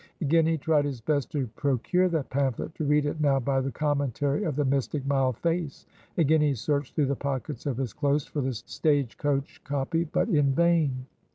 [0.19, 3.71] Again he tried his best to procure the pamphlet, to read it now by the
[3.71, 5.85] commentary of the mystic mild face;
[6.17, 10.27] again he searched through the pockets of his clothes for the stage coach copy, but
[10.27, 11.05] in vain.